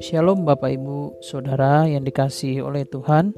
[0.00, 3.36] Shalom Bapak Ibu Saudara yang dikasihi oleh Tuhan.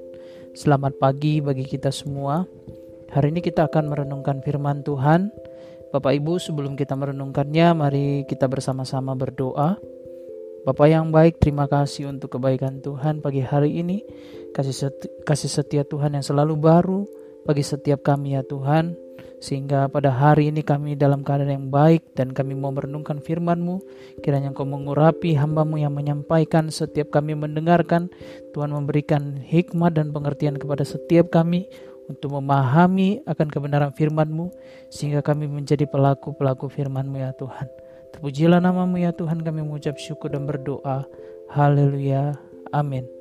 [0.55, 2.47] Selamat pagi bagi kita semua.
[3.11, 5.35] Hari ini kita akan merenungkan firman Tuhan.
[5.91, 9.75] Bapak Ibu sebelum kita merenungkannya Mari kita bersama-sama berdoa.
[10.63, 14.07] Bapak yang baik terima kasih untuk kebaikan Tuhan pagi hari ini.
[14.55, 14.95] Kasih
[15.27, 17.03] kasih setia Tuhan yang selalu baru
[17.43, 19.04] Bagi setiap kami ya Tuhan
[19.45, 23.77] sehingga pada hari ini kami dalam keadaan yang baik dan kami mau merenungkan firman-Mu.
[24.25, 28.09] Kiranya Engkau mengurapi hamba-Mu yang menyampaikan setiap kami mendengarkan.
[28.57, 31.69] Tuhan memberikan hikmat dan pengertian kepada setiap kami
[32.09, 34.49] untuk memahami akan kebenaran firman-Mu
[34.89, 37.69] sehingga kami menjadi pelaku-pelaku firman-Mu ya Tuhan.
[38.17, 41.05] Terpujilah namamu ya Tuhan kami mengucap syukur dan berdoa.
[41.53, 42.33] Haleluya.
[42.73, 43.14] Amin.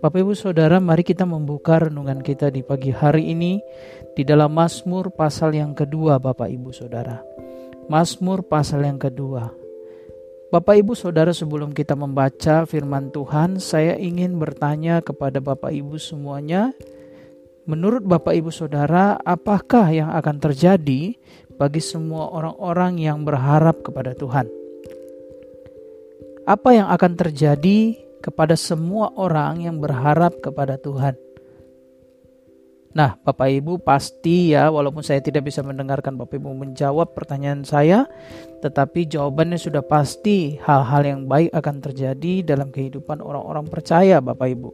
[0.00, 3.60] Bapak Ibu Saudara, mari kita membuka renungan kita di pagi hari ini
[4.16, 7.20] di dalam Mazmur pasal yang kedua Bapak Ibu Saudara.
[7.84, 9.52] Mazmur pasal yang kedua.
[10.48, 16.72] Bapak Ibu Saudara sebelum kita membaca firman Tuhan, saya ingin bertanya kepada Bapak Ibu semuanya,
[17.68, 21.12] menurut Bapak Ibu Saudara, apakah yang akan terjadi
[21.60, 24.48] bagi semua orang-orang yang berharap kepada Tuhan?
[26.48, 31.16] Apa yang akan terjadi kepada semua orang yang berharap kepada Tuhan.
[32.90, 38.10] Nah, Bapak Ibu pasti ya, walaupun saya tidak bisa mendengarkan Bapak Ibu menjawab pertanyaan saya,
[38.66, 44.70] tetapi jawabannya sudah pasti hal-hal yang baik akan terjadi dalam kehidupan orang-orang percaya, Bapak Ibu.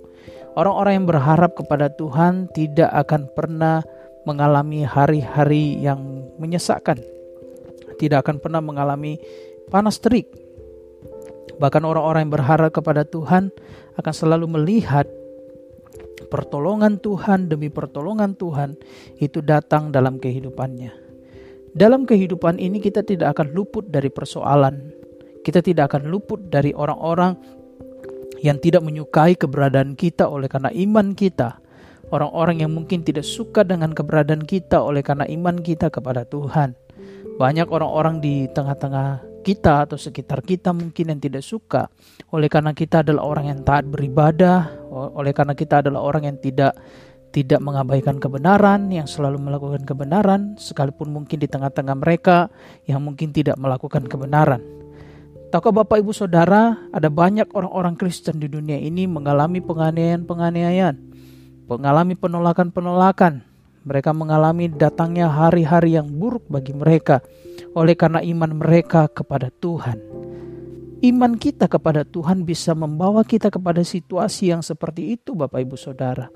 [0.57, 3.85] Orang-orang yang berharap kepada Tuhan tidak akan pernah
[4.25, 6.01] mengalami hari-hari yang
[6.41, 6.97] menyesakkan,
[8.01, 9.21] tidak akan pernah mengalami
[9.69, 10.33] panas terik,
[11.57, 13.49] Bahkan orang-orang yang berharap kepada Tuhan
[13.97, 15.09] akan selalu melihat
[16.29, 18.77] pertolongan Tuhan demi pertolongan Tuhan
[19.21, 20.93] itu datang dalam kehidupannya.
[21.77, 24.93] Dalam kehidupan ini kita tidak akan luput dari persoalan.
[25.45, 27.37] Kita tidak akan luput dari orang-orang
[28.41, 31.61] yang tidak menyukai keberadaan kita oleh karena iman kita.
[32.07, 36.73] Orang-orang yang mungkin tidak suka dengan keberadaan kita oleh karena iman kita kepada Tuhan.
[37.37, 41.87] Banyak orang-orang di tengah-tengah kita atau sekitar kita mungkin yang tidak suka.
[42.35, 46.75] Oleh karena kita adalah orang yang taat beribadah oleh karena kita adalah orang yang tidak
[47.31, 52.51] tidak mengabaikan kebenaran yang selalu melakukan kebenaran sekalipun mungkin di tengah-tengah mereka
[52.91, 54.59] yang mungkin tidak melakukan kebenaran.
[55.55, 60.97] Tahukah Bapak Ibu Saudara ada banyak orang-orang Kristen di dunia ini mengalami penganiayaan-penganiayaan
[61.71, 63.43] mengalami penolakan-penolakan
[63.87, 67.23] mereka mengalami datangnya hari-hari yang buruk bagi mereka
[67.79, 70.03] oleh karena iman mereka kepada Tuhan.
[71.07, 76.27] Iman kita kepada Tuhan bisa membawa kita kepada situasi yang seperti itu, Bapak Ibu Saudara.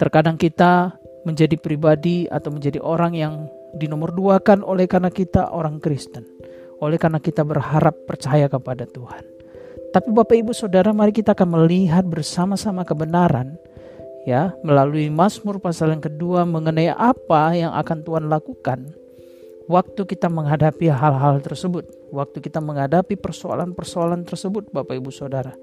[0.00, 0.96] Terkadang kita
[1.28, 3.34] menjadi pribadi atau menjadi orang yang
[3.76, 6.24] dinomor dua kan oleh karena kita orang Kristen,
[6.80, 9.22] oleh karena kita berharap percaya kepada Tuhan.
[9.92, 13.60] Tapi Bapak Ibu Saudara, mari kita akan melihat bersama-sama kebenaran
[14.28, 19.02] ya melalui Mazmur pasal yang kedua mengenai apa yang akan Tuhan lakukan
[19.70, 25.54] waktu kita menghadapi hal-hal tersebut, waktu kita menghadapi persoalan-persoalan tersebut Bapak Ibu Saudara.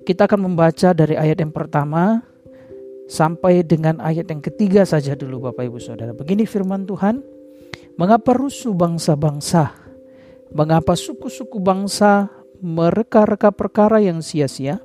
[0.00, 2.24] Kita akan membaca dari ayat yang pertama
[3.10, 6.16] sampai dengan ayat yang ketiga saja dulu Bapak Ibu Saudara.
[6.16, 7.20] Begini firman Tuhan,
[8.00, 9.76] mengapa rusuh bangsa-bangsa?
[10.50, 12.26] Mengapa suku-suku bangsa
[12.58, 14.82] mereka-reka perkara yang sia-sia?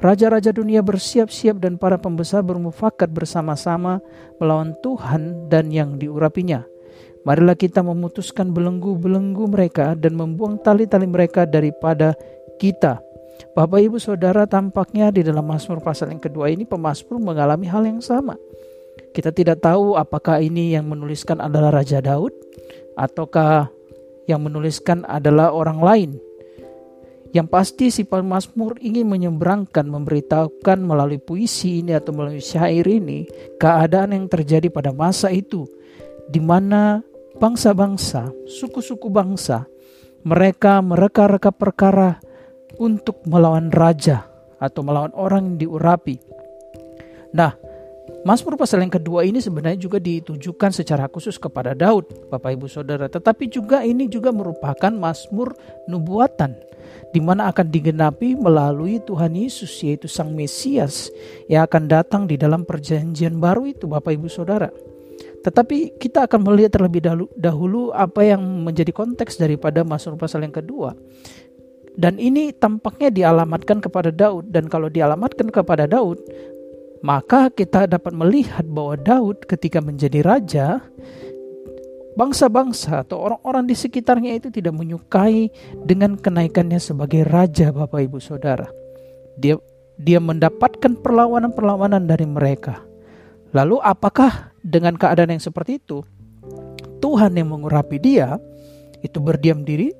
[0.00, 4.00] Raja-raja dunia bersiap-siap dan para pembesar bermufakat bersama-sama
[4.40, 6.64] melawan Tuhan dan yang diurapinya.
[7.28, 12.16] Marilah kita memutuskan belenggu-belenggu mereka dan membuang tali-tali mereka daripada
[12.56, 13.04] kita.
[13.52, 18.00] Bapak Ibu Saudara tampaknya di dalam Mazmur pasal yang kedua ini pemazmur mengalami hal yang
[18.00, 18.40] sama.
[19.12, 22.32] Kita tidak tahu apakah ini yang menuliskan adalah Raja Daud
[22.96, 23.68] ataukah
[24.24, 26.10] yang menuliskan adalah orang lain
[27.30, 33.26] yang pasti si pemazmur ingin menyeberangkan, memberitahukan melalui puisi ini atau melalui syair ini
[33.58, 35.66] keadaan yang terjadi pada masa itu
[36.26, 37.02] di mana
[37.38, 39.70] bangsa-bangsa, suku-suku bangsa
[40.26, 42.20] mereka mereka-reka perkara
[42.76, 44.28] untuk melawan raja
[44.60, 46.20] atau melawan orang yang diurapi.
[47.32, 47.56] Nah,
[48.20, 53.08] Mazmur pasal yang kedua ini sebenarnya juga ditujukan secara khusus kepada Daud, Bapak Ibu Saudara,
[53.08, 55.56] tetapi juga ini juga merupakan Mazmur
[55.88, 56.52] nubuatan
[57.10, 61.10] di mana akan digenapi melalui Tuhan Yesus yaitu Sang Mesias
[61.50, 64.70] yang akan datang di dalam perjanjian baru itu Bapak Ibu Saudara.
[65.40, 67.00] Tetapi kita akan melihat terlebih
[67.40, 70.92] dahulu apa yang menjadi konteks daripada Mazmur pasal yang kedua.
[71.96, 76.22] Dan ini tampaknya dialamatkan kepada Daud dan kalau dialamatkan kepada Daud
[77.00, 80.84] maka kita dapat melihat bahwa Daud ketika menjadi raja
[82.18, 85.48] bangsa-bangsa atau orang-orang di sekitarnya itu tidak menyukai
[85.88, 88.68] dengan kenaikannya sebagai raja Bapak Ibu Saudara.
[89.40, 89.56] Dia
[90.00, 92.84] dia mendapatkan perlawanan-perlawanan dari mereka.
[93.56, 96.04] Lalu apakah dengan keadaan yang seperti itu
[97.00, 98.36] Tuhan yang mengurapi dia
[99.00, 99.96] itu berdiam diri?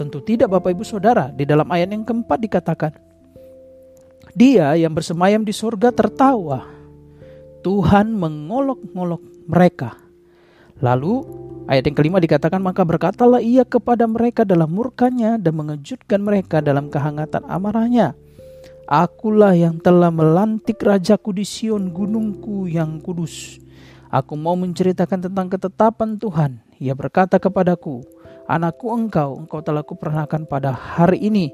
[0.00, 1.28] Tentu tidak Bapak Ibu Saudara.
[1.28, 2.90] Di dalam ayat yang keempat dikatakan,
[4.34, 6.68] dia yang bersemayam di surga tertawa.
[7.64, 9.98] Tuhan mengolok-ngolok mereka.
[10.78, 11.26] Lalu
[11.66, 16.86] ayat yang kelima dikatakan maka berkatalah ia kepada mereka dalam murkanya dan mengejutkan mereka dalam
[16.86, 18.14] kehangatan amarahnya.
[18.88, 21.44] Akulah yang telah melantik rajaku di
[21.92, 23.60] gunungku yang kudus.
[24.08, 26.64] Aku mau menceritakan tentang ketetapan Tuhan.
[26.80, 28.00] Ia berkata kepadaku,
[28.48, 31.52] Anakku engkau, engkau telah kuperanakan pada hari ini.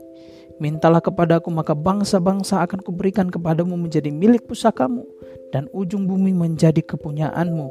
[0.63, 5.03] Mintalah kepadaku maka bangsa-bangsa akan kuberikan kepadamu menjadi milik pusakamu
[5.51, 7.71] dan ujung bumi menjadi kepunyaanmu.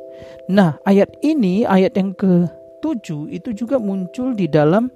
[0.51, 4.91] Nah ayat ini, ayat yang ke-7 itu juga muncul di dalam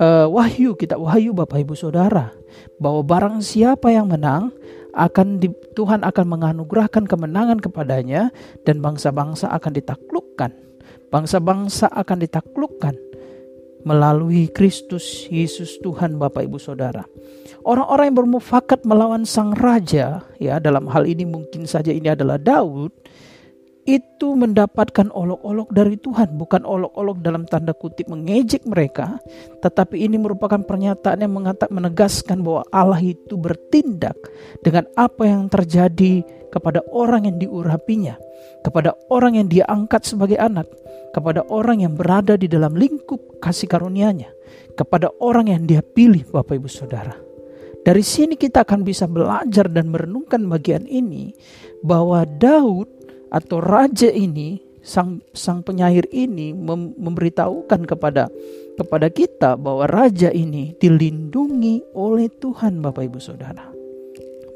[0.00, 2.32] uh, Wahyu, kitab Wahyu Bapak Ibu Saudara.
[2.80, 4.52] Bahwa barang siapa yang menang
[4.96, 8.32] akan di, Tuhan akan menganugerahkan kemenangan kepadanya
[8.64, 10.52] dan bangsa-bangsa akan ditaklukkan.
[11.12, 13.05] Bangsa-bangsa akan ditaklukkan
[13.86, 17.06] melalui Kristus Yesus Tuhan Bapak Ibu Saudara.
[17.62, 22.90] Orang-orang yang bermufakat melawan sang raja, ya dalam hal ini mungkin saja ini adalah Daud,
[23.86, 29.22] itu mendapatkan olok-olok dari Tuhan, bukan olok-olok dalam tanda kutip mengejek mereka,
[29.62, 34.18] tetapi ini merupakan pernyataan yang mengatakan menegaskan bahwa Allah itu bertindak
[34.66, 38.18] dengan apa yang terjadi kepada orang yang diurapinya,
[38.66, 40.66] kepada orang yang dia angkat sebagai anak,
[41.16, 44.28] kepada orang yang berada di dalam lingkup kasih karunia-Nya,
[44.76, 47.16] kepada orang yang dia pilih Bapak Ibu Saudara.
[47.80, 51.32] Dari sini kita akan bisa belajar dan merenungkan bagian ini
[51.80, 52.90] bahwa Daud
[53.32, 58.28] atau raja ini sang sang penyair ini mem, memberitahukan kepada
[58.76, 63.72] kepada kita bahwa raja ini dilindungi oleh Tuhan Bapak Ibu Saudara.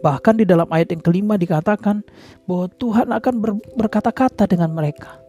[0.01, 2.03] Bahkan di dalam ayat yang kelima dikatakan
[2.51, 5.21] bahwa Tuhan akan ber, berkata-kata dengan mereka.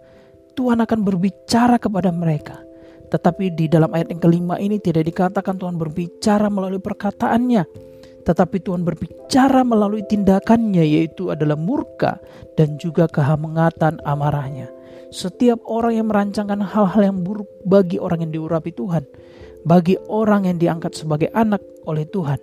[0.54, 2.62] Tuhan akan berbicara kepada mereka.
[3.12, 7.64] Tetapi di dalam ayat yang kelima ini tidak dikatakan Tuhan berbicara melalui perkataannya,
[8.24, 12.24] tetapi Tuhan berbicara melalui tindakannya yaitu adalah murka
[12.56, 14.72] dan juga kehangatan amarahnya.
[15.12, 19.04] Setiap orang yang merancangkan hal-hal yang buruk bagi orang yang diurapi Tuhan,
[19.68, 22.40] bagi orang yang diangkat sebagai anak oleh Tuhan,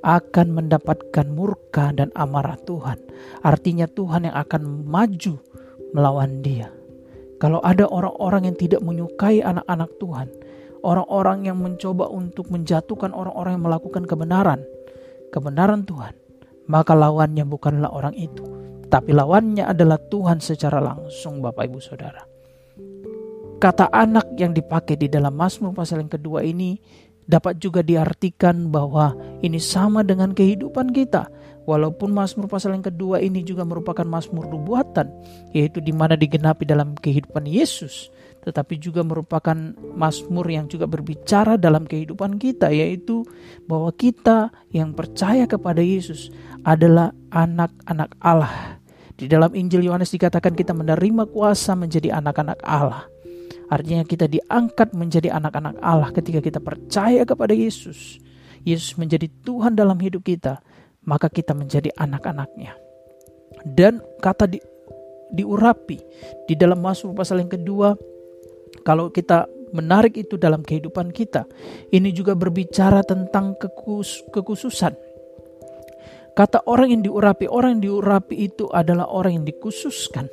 [0.00, 2.96] akan mendapatkan murka dan amarah Tuhan.
[3.44, 5.36] Artinya Tuhan yang akan maju
[5.92, 6.77] melawan dia.
[7.38, 10.28] Kalau ada orang-orang yang tidak menyukai anak-anak Tuhan,
[10.82, 14.60] orang-orang yang mencoba untuk menjatuhkan orang-orang yang melakukan kebenaran,
[15.30, 16.14] kebenaran Tuhan,
[16.66, 18.42] maka lawannya bukanlah orang itu,
[18.90, 22.22] tapi lawannya adalah Tuhan secara langsung Bapak Ibu Saudara.
[23.58, 26.78] Kata anak yang dipakai di dalam Mazmur pasal yang kedua ini
[27.28, 31.26] dapat juga diartikan bahwa ini sama dengan kehidupan kita.
[31.68, 35.12] Walaupun Mazmur pasal yang kedua ini juga merupakan Mazmur nubuatan,
[35.52, 38.08] yaitu di mana digenapi dalam kehidupan Yesus
[38.48, 39.52] tetapi juga merupakan
[39.92, 43.26] mazmur yang juga berbicara dalam kehidupan kita yaitu
[43.68, 46.32] bahwa kita yang percaya kepada Yesus
[46.64, 48.80] adalah anak-anak Allah.
[49.18, 53.04] Di dalam Injil Yohanes dikatakan kita menerima kuasa menjadi anak-anak Allah.
[53.68, 58.16] Artinya kita diangkat menjadi anak-anak Allah ketika kita percaya kepada Yesus.
[58.64, 60.64] Yesus menjadi Tuhan dalam hidup kita,
[61.08, 62.76] maka kita menjadi anak-anaknya.
[63.64, 64.60] Dan kata di,
[65.32, 65.96] diurapi
[66.44, 67.96] di dalam Mazmur pasal yang kedua
[68.84, 71.48] kalau kita menarik itu dalam kehidupan kita,
[71.92, 74.92] ini juga berbicara tentang kekus, kekhususan.
[76.36, 80.30] Kata orang yang diurapi, orang yang diurapi itu adalah orang yang dikhususkan,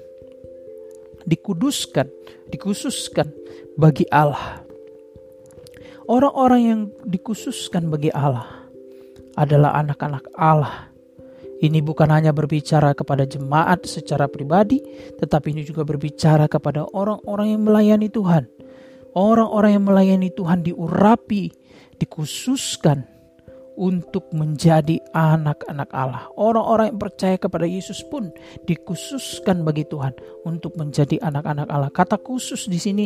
[1.25, 2.05] dikuduskan,
[2.53, 3.33] dikhususkan
[3.73, 4.61] bagi Allah.
[6.05, 8.64] Orang-orang yang dikhususkan bagi Allah
[9.35, 10.91] adalah anak-anak Allah.
[11.55, 14.83] Ini bukan hanya berbicara kepada jemaat secara pribadi,
[15.15, 18.43] tetapi ini juga berbicara kepada orang-orang yang melayani Tuhan.
[19.15, 21.47] Orang-orang yang melayani Tuhan diurapi,
[21.95, 23.14] dikhususkan
[23.75, 26.27] untuk menjadi anak-anak Allah.
[26.35, 28.31] Orang-orang yang percaya kepada Yesus pun
[28.67, 30.15] dikhususkan bagi Tuhan
[30.47, 31.91] untuk menjadi anak-anak Allah.
[31.91, 33.05] Kata khusus di sini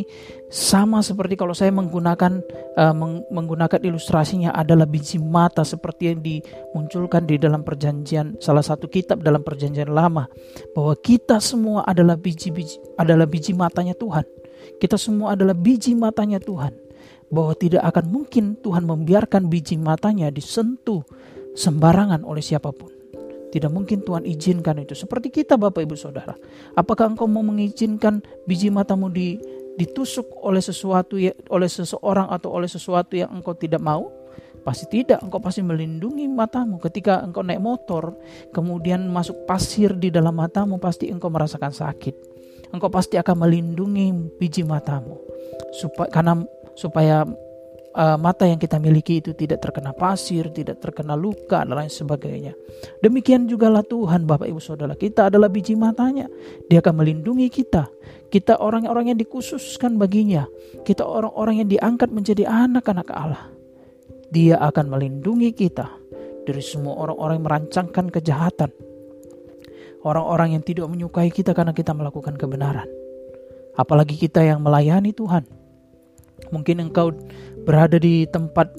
[0.50, 2.42] sama seperti kalau saya menggunakan
[2.78, 8.90] uh, meng menggunakan ilustrasinya adalah biji mata seperti yang dimunculkan di dalam perjanjian salah satu
[8.90, 10.30] kitab dalam perjanjian lama
[10.74, 14.26] bahwa kita semua adalah biji-biji adalah biji matanya Tuhan.
[14.80, 16.89] Kita semua adalah biji matanya Tuhan
[17.30, 21.06] bahwa tidak akan mungkin Tuhan membiarkan biji matanya disentuh
[21.54, 22.90] sembarangan oleh siapa pun.
[23.50, 24.94] Tidak mungkin Tuhan izinkan itu.
[24.94, 26.38] Seperti kita Bapak Ibu Saudara.
[26.78, 29.42] Apakah engkau mau mengizinkan biji matamu di,
[29.74, 34.14] ditusuk oleh sesuatu ya, oleh seseorang atau oleh sesuatu yang engkau tidak mau?
[34.62, 36.78] Pasti tidak, engkau pasti melindungi matamu.
[36.78, 38.14] Ketika engkau naik motor,
[38.54, 42.16] kemudian masuk pasir di dalam matamu, pasti engkau merasakan sakit.
[42.70, 45.18] Engkau pasti akan melindungi biji matamu.
[45.74, 46.38] Supaya karena
[46.80, 47.28] supaya
[47.92, 52.56] uh, mata yang kita miliki itu tidak terkena pasir, tidak terkena luka dan lain sebagainya.
[53.04, 56.32] Demikian juga lah Tuhan Bapak Ibu Saudara, kita adalah biji matanya.
[56.72, 57.92] Dia akan melindungi kita.
[58.30, 60.46] Kita orang-orang yang dikhususkan baginya.
[60.86, 63.50] Kita orang-orang yang diangkat menjadi anak-anak Allah.
[64.30, 65.90] Dia akan melindungi kita
[66.46, 68.70] dari semua orang-orang yang merancangkan kejahatan.
[70.00, 72.88] Orang-orang yang tidak menyukai kita karena kita melakukan kebenaran.
[73.74, 75.59] Apalagi kita yang melayani Tuhan.
[76.50, 77.12] Mungkin engkau
[77.68, 78.72] berada di tempat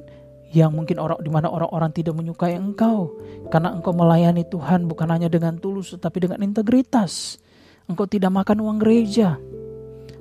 [0.50, 3.14] yang mungkin orang di mana orang-orang tidak menyukai engkau
[3.54, 7.38] karena engkau melayani Tuhan bukan hanya dengan tulus tetapi dengan integritas.
[7.86, 9.38] Engkau tidak makan uang gereja.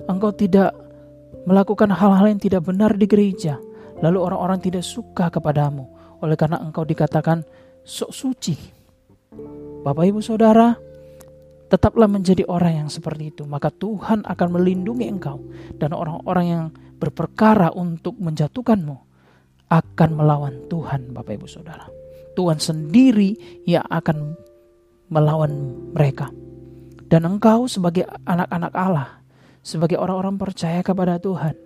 [0.05, 0.74] Engkau tidak
[1.46, 3.58] melakukan hal-hal yang tidak benar di gereja.
[4.00, 5.86] Lalu orang-orang tidak suka kepadamu
[6.22, 7.43] oleh karena engkau dikatakan
[7.84, 8.55] sok suci.
[9.79, 10.75] Bapak Ibu Saudara,
[11.70, 15.38] tetaplah menjadi orang yang seperti itu, maka Tuhan akan melindungi engkau
[15.78, 16.66] dan orang-orang yang
[16.98, 18.98] berperkara untuk menjatuhkanmu
[19.70, 21.86] akan melawan Tuhan Bapak Ibu Saudara.
[22.34, 24.34] Tuhan sendiri yang akan
[25.14, 25.52] melawan
[25.94, 26.34] mereka.
[27.10, 29.10] Dan engkau sebagai anak-anak Allah,
[29.66, 31.58] sebagai orang-orang percaya kepada Tuhan,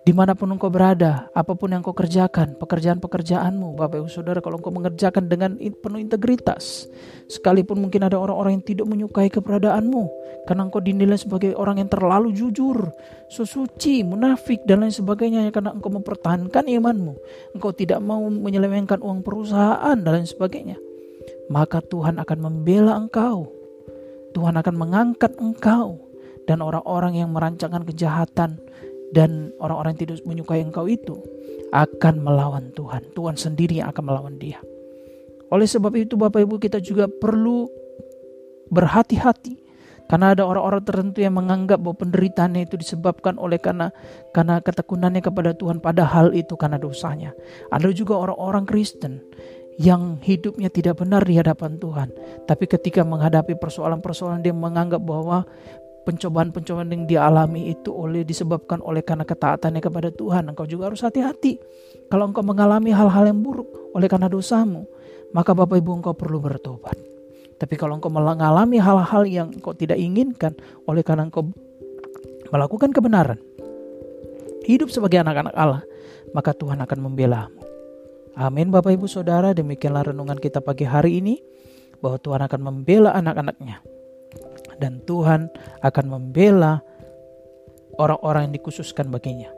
[0.00, 4.56] Di mana pun engkau berada, apa pun yang kau kerjakan, pekerjaan-pekerjaanmu, Bapak Ibu Saudara, kalau
[4.56, 6.88] engkau mengerjakan dengan penuh integritas,
[7.28, 10.08] sekalipun mungkin ada orang-orang yang tidak menyukai keberadaanmu,
[10.48, 12.88] karena engkau dinilai sebagai orang yang terlalu jujur,
[13.28, 17.20] sesuci, munafik, dan lain sebagainya, karena engkau mempertahankan imanmu,
[17.52, 20.80] engkau tidak mau menyelewengkan uang perusahaan, dan lain sebagainya,
[21.52, 23.52] maka Tuhan akan membela engkau,
[24.32, 26.08] Tuhan akan mengangkat engkau,
[26.48, 28.56] dan orang-orang yang merancangkan kejahatan,
[29.10, 31.18] dan orang-orang yang tidak menyukai engkau itu
[31.70, 33.10] akan melawan Tuhan.
[33.14, 34.58] Tuhan sendiri yang akan melawan dia.
[35.50, 37.66] Oleh sebab itu Bapak Ibu kita juga perlu
[38.70, 39.58] berhati-hati
[40.10, 43.94] karena ada orang-orang tertentu yang menganggap bahwa penderitaannya itu disebabkan oleh karena
[44.34, 47.30] karena ketekunannya kepada Tuhan padahal itu karena dosanya.
[47.70, 49.22] Ada juga orang-orang Kristen
[49.78, 52.10] yang hidupnya tidak benar di hadapan Tuhan.
[52.44, 55.46] Tapi ketika menghadapi persoalan-persoalan dia menganggap bahwa
[56.04, 60.48] pencobaan-pencobaan yang dialami itu oleh disebabkan oleh karena ketaatannya kepada Tuhan.
[60.48, 61.60] Engkau juga harus hati-hati.
[62.08, 64.88] Kalau engkau mengalami hal-hal yang buruk oleh karena dosamu,
[65.36, 66.96] maka Bapak Ibu engkau perlu bertobat.
[67.60, 70.56] Tapi kalau engkau mengalami hal-hal yang engkau tidak inginkan
[70.88, 71.52] oleh karena engkau
[72.50, 73.38] melakukan kebenaran,
[74.64, 75.84] hidup sebagai anak-anak Allah,
[76.32, 77.46] maka Tuhan akan membela.
[78.34, 81.36] Amin Bapak Ibu Saudara, demikianlah renungan kita pagi hari ini
[82.00, 83.99] bahwa Tuhan akan membela anak-anaknya
[84.80, 85.52] dan Tuhan
[85.84, 86.80] akan membela
[88.00, 89.52] orang-orang yang dikhususkan baginya.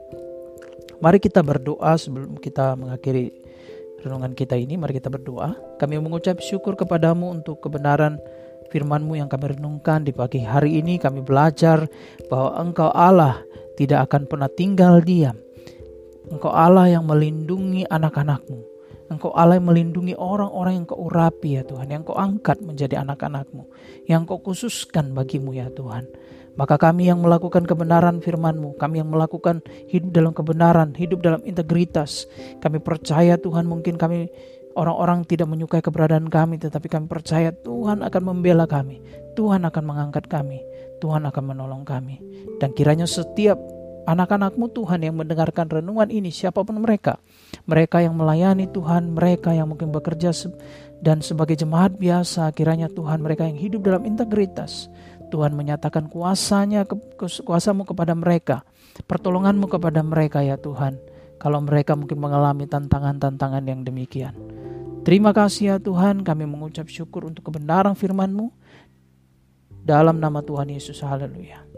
[0.99, 3.31] Mari kita berdoa sebelum kita mengakhiri
[4.03, 4.75] renungan kita ini.
[4.75, 5.55] Mari kita berdoa.
[5.79, 8.19] Kami mengucap syukur kepadamu untuk kebenaran
[8.71, 10.99] firman-Mu yang kami renungkan di pagi hari ini.
[10.99, 11.87] Kami belajar
[12.31, 13.43] bahwa Engkau Allah
[13.79, 15.39] tidak akan pernah tinggal diam.
[16.31, 18.72] Engkau Allah yang melindungi anak-anakmu.
[19.13, 23.69] Engkau Allah yang melindungi orang-orang yang kau urapi ya Tuhan, yang kau angkat menjadi anak-anakmu,
[24.09, 26.09] yang kau khususkan bagimu ya Tuhan.
[26.53, 32.29] Maka kami yang melakukan kebenaran firman-Mu, kami yang melakukan hidup dalam kebenaran, hidup dalam integritas,
[32.61, 34.29] kami percaya Tuhan mungkin kami
[34.77, 39.01] orang-orang tidak menyukai keberadaan kami, tetapi kami percaya Tuhan akan membela kami,
[39.33, 40.61] Tuhan akan mengangkat kami,
[41.01, 42.21] Tuhan akan menolong kami.
[42.61, 43.57] Dan kiranya setiap
[44.07, 47.19] anak-anakmu Tuhan yang mendengarkan renungan ini siapa pun mereka.
[47.69, 50.35] Mereka yang melayani Tuhan mereka yang mungkin bekerja
[51.03, 54.91] dan sebagai jemaat biasa kiranya Tuhan mereka yang hidup dalam integritas.
[55.33, 56.85] Tuhan menyatakan kuasanya
[57.19, 58.69] kuasamu kepada mereka
[59.09, 61.01] pertolonganmu kepada mereka ya Tuhan.
[61.41, 64.37] Kalau mereka mungkin mengalami tantangan-tantangan yang demikian.
[65.03, 66.23] Terima kasih ya Tuhan.
[66.23, 68.55] Kami mengucap syukur untuk kebenaran firman-Mu.
[69.83, 71.73] Dalam nama Tuhan Yesus haleluya